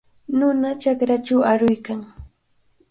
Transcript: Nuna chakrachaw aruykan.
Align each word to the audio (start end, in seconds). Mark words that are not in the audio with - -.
Nuna 0.37 0.69
chakrachaw 0.81 1.41
aruykan. 1.51 1.99